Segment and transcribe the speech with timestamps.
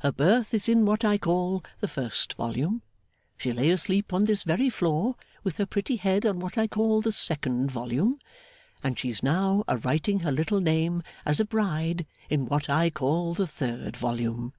[0.00, 2.82] Her birth is in what I call the first volume;
[3.36, 7.00] she lay asleep, on this very floor, with her pretty head on what I call
[7.00, 8.18] the second volume;
[8.82, 13.34] and she's now a writing her little name as a bride in what I call
[13.34, 14.52] the third volume.